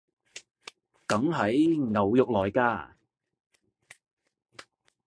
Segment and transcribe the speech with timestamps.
[1.05, 1.77] 梗係！
[1.91, 2.89] 牛肉來㗎！